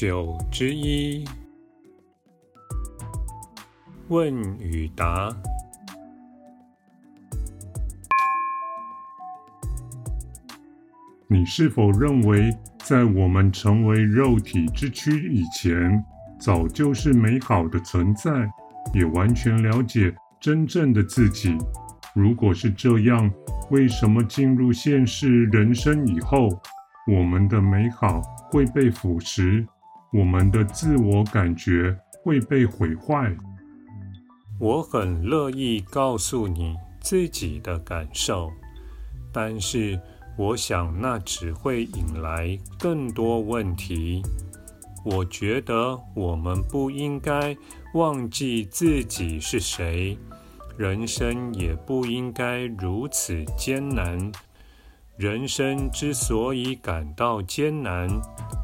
[0.00, 1.26] 九之一，
[4.08, 5.28] 问与答。
[11.28, 16.02] 你是否认为，在我们成为肉体之躯以前，
[16.40, 18.30] 早就是美好的存在，
[18.94, 21.58] 也完全了解真正的自己？
[22.14, 23.30] 如果是这样，
[23.70, 26.48] 为什么进入现实人生以后，
[27.06, 29.66] 我们的美好会被腐蚀？
[30.12, 33.32] 我们的自我感觉会被毁坏。
[34.58, 38.50] 我很乐意告诉你自己的感受，
[39.32, 39.98] 但是
[40.36, 44.20] 我想那只会引来更多问题。
[45.04, 47.56] 我觉得我们不应该
[47.94, 50.18] 忘记自己是谁，
[50.76, 54.32] 人生也不应该如此艰难。
[55.16, 58.08] 人生之所以感到艰难，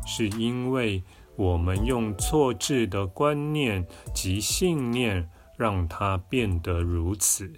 [0.04, 1.00] 是因为。
[1.36, 7.52] 我们用错置的观念及信念，让它变得如此。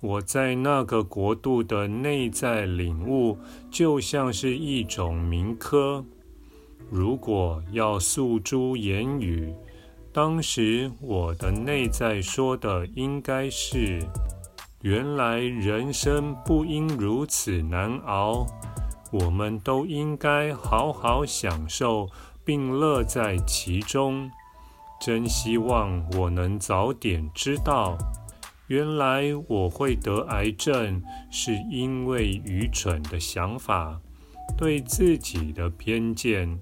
[0.00, 3.38] 我在那个国度的内在领悟，
[3.70, 6.04] 就像是一种铭刻。
[6.90, 9.52] 如果要诉诸言语，
[10.12, 13.98] 当时我的内在说的应该是：
[14.82, 18.46] 原来人生不应如此难熬，
[19.10, 22.08] 我们都应该好好享受。
[22.44, 24.30] 并乐在其中，
[25.00, 27.96] 真希望我能早点知道，
[28.68, 34.00] 原来我会得癌症，是因为愚蠢的想法，
[34.56, 36.58] 对自己的偏见，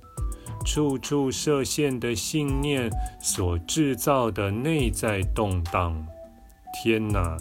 [0.65, 2.91] 处处设限的信念
[3.21, 6.07] 所制造的内在动荡。
[6.83, 7.37] 天哪！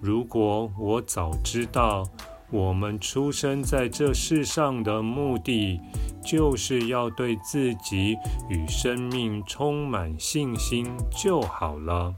[0.00, 2.04] 如果我早知道，
[2.50, 5.80] 我们出生在这世上的目的，
[6.24, 8.16] 就是要对自己
[8.48, 12.14] 与生命充满信心就好了。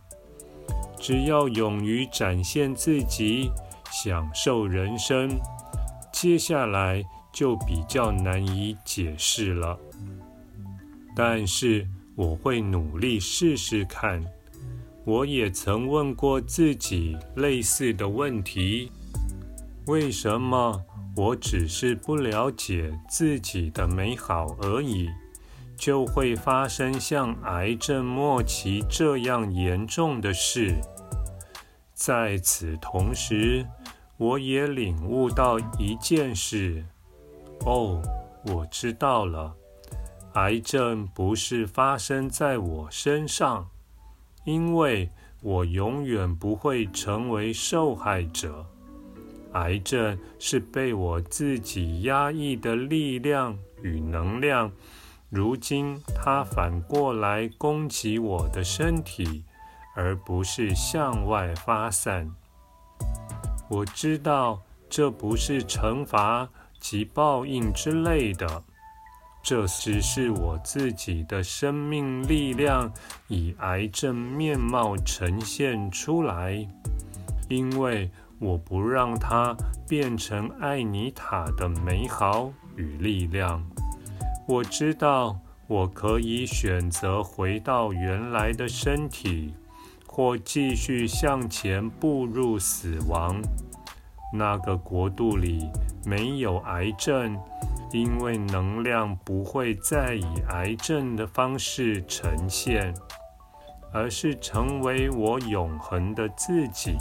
[0.98, 3.50] 只要勇于展现自己，
[3.92, 5.30] 享受人生，
[6.12, 9.78] 接下来就比较难以解释了。
[11.14, 14.24] 但是我会努力试试看。
[15.04, 18.90] 我也曾问过自己类似的问题。
[19.86, 20.82] 为什么
[21.16, 25.08] 我只是不了解自己的美好而已，
[25.74, 30.74] 就会发生像癌症末期这样严重的事？
[31.94, 33.66] 在此同时，
[34.18, 36.84] 我也领悟到一件事：
[37.64, 38.02] 哦，
[38.44, 39.54] 我知道了，
[40.34, 43.66] 癌症不是发生在我身上，
[44.44, 45.08] 因为
[45.40, 48.66] 我永远不会成为受害者。
[49.56, 54.70] 癌症是被我自己压抑的力量与能量，
[55.30, 59.44] 如今它反过来攻击我的身体，
[59.94, 62.30] 而不是向外发散。
[63.70, 66.46] 我知道这不是惩罚
[66.78, 68.62] 及报应之类的，
[69.42, 72.92] 这只是我自己的生命力量
[73.28, 76.68] 以癌症面貌呈现出来，
[77.48, 78.10] 因为。
[78.38, 79.56] 我不让它
[79.88, 83.64] 变成艾妮塔的美好与力量。
[84.46, 89.54] 我知道我可以选择回到原来的身体，
[90.06, 93.40] 或继续向前步入死亡。
[94.32, 95.70] 那个国度里
[96.04, 97.38] 没有癌症，
[97.92, 102.92] 因为能量不会再以癌症的方式呈现，
[103.92, 106.96] 而是成为我永恒的自己。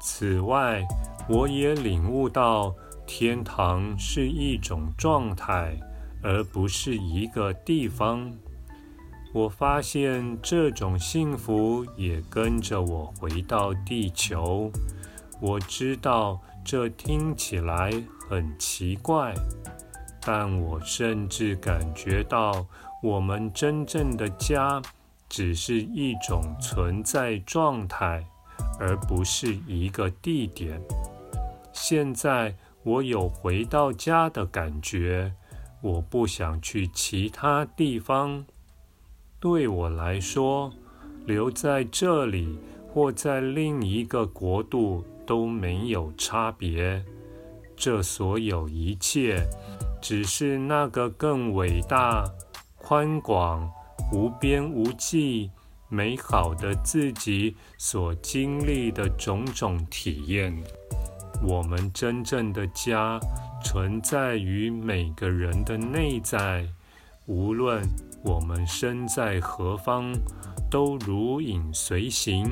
[0.00, 0.82] 此外，
[1.28, 2.74] 我也领悟到，
[3.06, 5.78] 天堂是一种状态，
[6.22, 8.32] 而不是一个地方。
[9.32, 14.72] 我发现这种幸福也跟着我回到地球。
[15.40, 17.92] 我知道这听起来
[18.28, 19.34] 很奇怪，
[20.20, 22.66] 但我甚至感觉到，
[23.02, 24.82] 我们真正的家
[25.28, 28.24] 只是一种存在状态。
[28.80, 30.80] 而不是一个地点。
[31.72, 35.32] 现在我有回到家的感觉，
[35.82, 38.44] 我不想去其他地方。
[39.38, 40.72] 对我来说，
[41.26, 47.04] 留在这里或在另一个国度都没有差别。
[47.76, 49.46] 这所有一切，
[50.02, 52.24] 只是那个更伟大、
[52.76, 53.70] 宽广、
[54.12, 55.50] 无边无际、
[55.90, 60.56] 美好的自己所经历的种种体验。
[61.42, 63.18] 我们真正的家
[63.64, 66.64] 存在于每个人的内在，
[67.26, 67.82] 无论
[68.22, 70.12] 我们身在何方，
[70.70, 72.46] 都如影随形。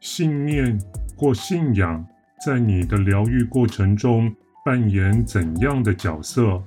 [0.00, 0.78] 信念
[1.16, 2.06] 或信仰
[2.46, 4.32] 在你的疗愈过程中
[4.64, 6.62] 扮演怎样的角色？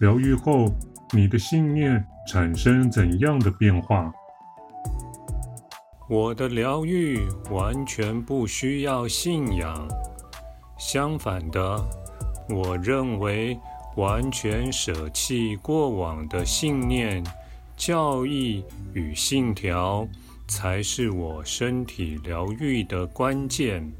[0.00, 0.70] 疗愈后，
[1.12, 4.12] 你的信念产生怎样的变化？
[6.08, 7.20] 我的疗愈
[7.50, 9.88] 完全不需要信仰，
[10.78, 11.82] 相反的，
[12.48, 13.58] 我认为
[13.96, 17.24] 完全舍弃过往的信念、
[17.76, 20.06] 教义与信条。
[20.46, 23.90] 才是我身体疗愈的关键。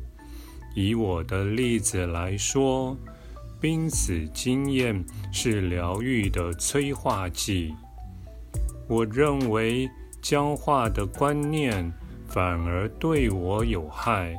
[0.74, 2.94] 以我的例子来说，
[3.64, 5.02] 濒死经验
[5.32, 7.74] 是疗愈的催化剂。
[8.86, 9.88] 我认为
[10.20, 11.90] 僵化的观念
[12.28, 14.36] 反而对我有害。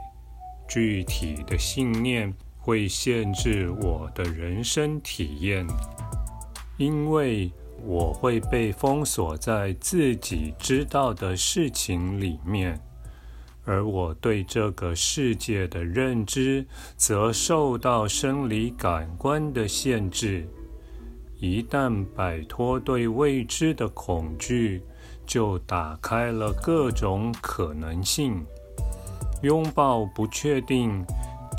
[0.68, 5.66] 具体的信念会限制我的人生体验，
[6.78, 7.52] 因为。
[7.88, 12.80] 我会被封锁在自己知道的事情里面，
[13.66, 16.66] 而我对这个世界的认知
[16.96, 20.48] 则受到生理感官的限制。
[21.38, 24.82] 一旦摆脱对未知的恐惧，
[25.26, 28.46] 就打开了各种可能性。
[29.42, 31.06] 拥抱不确定，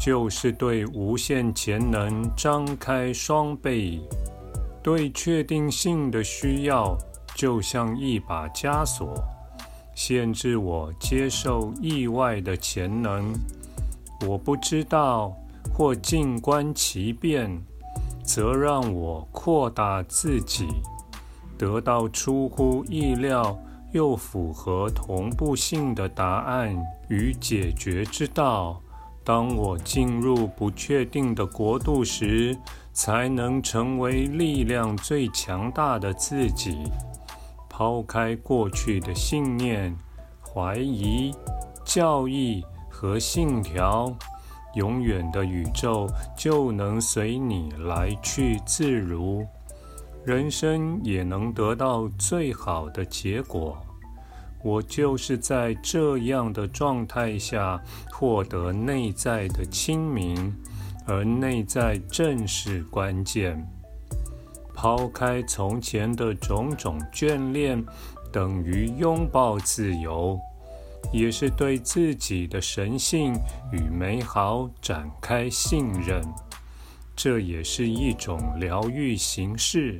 [0.02, 4.00] 就是对无限潜能张开双臂。
[4.82, 6.96] 对确定性的需要，
[7.34, 9.14] 就像一把枷锁，
[9.96, 13.32] 限制我接受意外的潜能。
[14.26, 15.34] 我不知道
[15.74, 17.50] 或静观其变，
[18.22, 20.68] 则让我扩大自己，
[21.56, 23.58] 得到出乎意料
[23.92, 26.76] 又符合同步性的答案
[27.08, 28.78] 与解决之道。
[29.24, 32.56] 当我进入不确定的国度时，
[32.92, 36.84] 才能成为力量最强大的自己。
[37.78, 39.94] 抛开过去的信念、
[40.40, 41.30] 怀疑、
[41.84, 44.16] 教义和信条，
[44.76, 49.46] 永远的宇宙就能随你来去自如，
[50.24, 53.76] 人生也能得到最好的结果。
[54.64, 57.78] 我就是在这样的状态下
[58.10, 60.56] 获得内在的清明。
[61.08, 63.75] 而内在正是关键。
[64.76, 67.82] 抛开从前的种种眷恋，
[68.30, 70.38] 等于拥抱自由，
[71.10, 73.32] 也是对自己的神性
[73.72, 76.22] 与美好展开信任。
[77.16, 79.98] 这也是一种疗愈形式。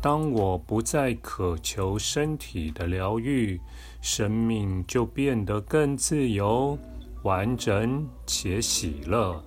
[0.00, 3.60] 当我不再渴求身体的疗愈，
[4.00, 6.78] 生命就变得更自由、
[7.22, 9.44] 完整且喜乐。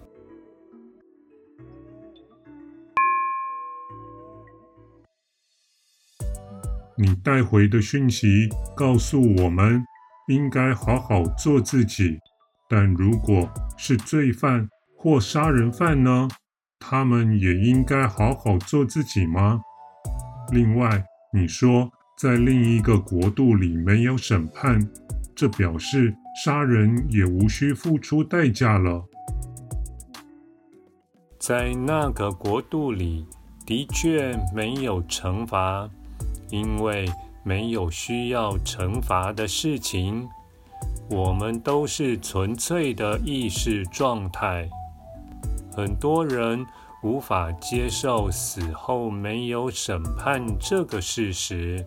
[6.96, 9.84] 你带回的讯息告诉我们，
[10.28, 12.20] 应该好好做自己。
[12.70, 16.28] 但如果是罪犯或杀人犯呢？
[16.80, 19.62] 他们也应该好好做自己吗？
[20.52, 24.80] 另外，你说在另一个国度里没有审判，
[25.34, 29.04] 这表示杀人也无需付出代价了。
[31.40, 33.26] 在那个国度里，
[33.66, 35.90] 的确没有惩罚。
[36.54, 37.10] 因为
[37.42, 40.30] 没有需要惩罚的事情，
[41.10, 44.70] 我们都是纯粹的意识状态。
[45.76, 46.64] 很多人
[47.02, 51.84] 无法接受死后没有审判这个事实，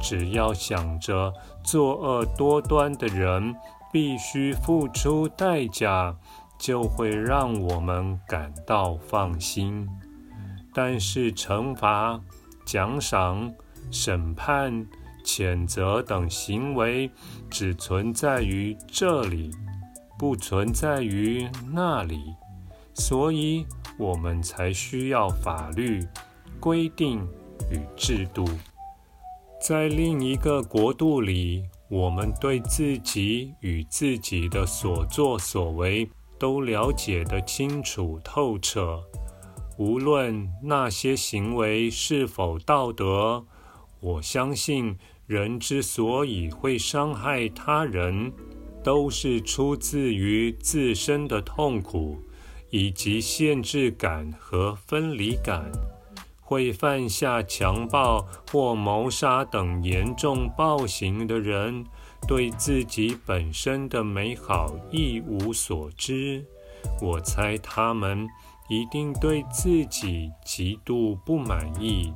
[0.00, 1.30] 只要想着
[1.62, 3.54] 作恶多端的人
[3.92, 6.16] 必须付出代价，
[6.58, 9.86] 就会让我们感到放心。
[10.72, 12.18] 但是惩罚、
[12.64, 13.52] 奖赏。
[13.90, 14.86] 审判、
[15.24, 17.10] 谴责等行为
[17.50, 19.50] 只存在于这里，
[20.18, 22.18] 不存在于那里，
[22.94, 23.66] 所以
[23.98, 26.06] 我们才需要法律、
[26.58, 27.20] 规定
[27.70, 28.44] 与制度。
[29.60, 39.02] 在另一个国度里，我们对自己与自己的所作所为都了解得清楚透彻。
[39.78, 43.44] 无论那些行为是否道德，
[44.00, 48.32] 我相信人之所以会伤害他人，
[48.82, 52.22] 都是出自于自身的痛苦，
[52.70, 55.70] 以及限制感和分离感。
[56.40, 61.84] 会犯下强暴或谋杀等严重暴行的人，
[62.26, 66.44] 对自己本身的美好一无所知。
[67.02, 68.28] 我猜他们。
[68.70, 72.12] 一定对自己极度不满意，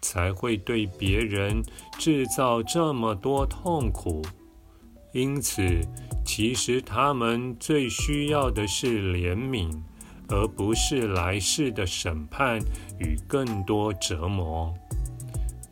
[0.00, 1.62] 才会对别人
[1.98, 4.22] 制造这么多痛苦。
[5.12, 5.80] 因此，
[6.24, 9.70] 其实他们最需要的是怜悯，
[10.28, 12.58] 而不是来世的审判
[12.98, 14.74] 与更多折磨。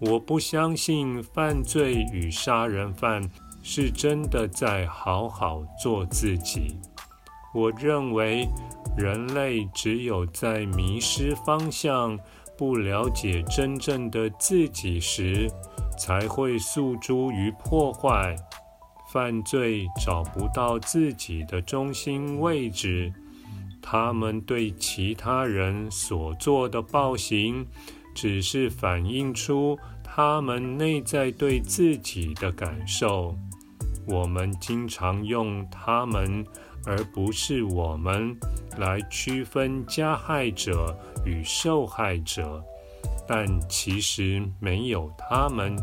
[0.00, 3.22] 我不相信犯罪与杀人犯
[3.62, 6.76] 是真的在好好做自己。
[7.54, 8.48] 我认为。
[8.96, 12.18] 人类只有在迷失方向、
[12.56, 15.50] 不了解真正的自己时，
[15.98, 18.34] 才会诉诸于破坏、
[19.12, 23.12] 犯罪，找不到自己的中心位置。
[23.82, 27.66] 他们对其他人所做的暴行，
[28.14, 33.36] 只是反映出他们内在对自己的感受。
[34.06, 36.44] 我们经常用他们。
[36.86, 38.38] 而不是我们
[38.78, 42.62] 来区分加害者与受害者，
[43.26, 45.74] 但其实没有他们，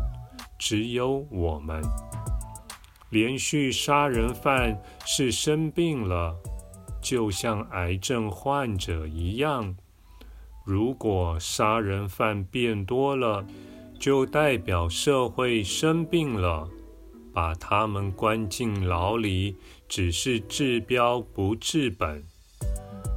[0.58, 1.82] 只有我们。
[3.10, 6.34] 连续杀人犯是生病了，
[7.02, 9.76] 就像癌症患者一样。
[10.64, 13.46] 如果杀人犯变多了，
[14.00, 16.66] 就代表社会生病了。
[17.32, 19.56] 把他们关进牢里，
[19.88, 22.24] 只是治标不治本，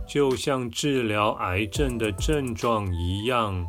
[0.08, 3.66] 就像治疗癌症的症状一样。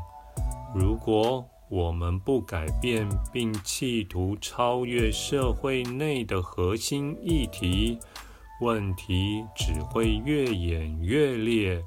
[0.74, 7.98] 如果我们不改变，并企图超越社会内的核心议题，
[8.60, 11.82] 问题只会越演越烈。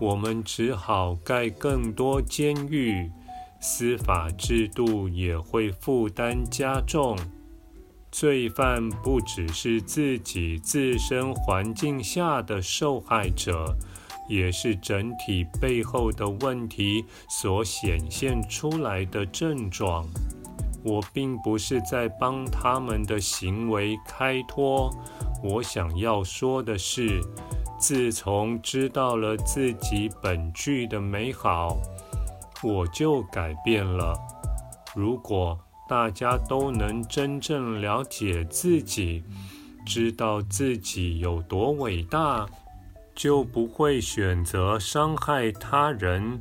[0.00, 3.10] 我们只好盖更多监狱，
[3.60, 7.16] 司法制度也会负担加重。
[8.16, 13.76] 罪犯不只是自己自身环境下的受害者，
[14.26, 20.02] 也是整体背后的问题所显现出来的症状。
[20.82, 24.90] 我并不是在帮他们的行为开脱，
[25.44, 27.20] 我想要说的是，
[27.78, 31.76] 自从知道了自己本具的美好，
[32.62, 34.18] 我就改变了。
[34.94, 35.58] 如果
[35.88, 39.22] 大家都能真正了解自己，
[39.86, 42.46] 知道自己有多伟大，
[43.14, 46.40] 就不会选择伤害他人。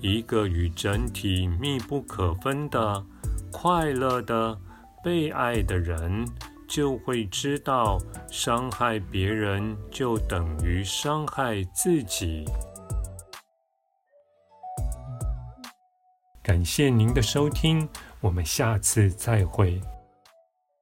[0.00, 3.04] 一个与整体密不可分的、
[3.50, 4.58] 快乐的、
[5.02, 6.26] 被爱的人，
[6.68, 7.98] 就会知道，
[8.30, 12.44] 伤害别人就等于伤害自己。
[16.42, 17.88] 感谢您的收听。
[18.24, 19.78] 我们下次再会。